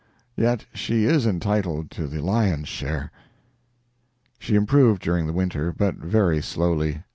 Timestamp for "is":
1.05-1.27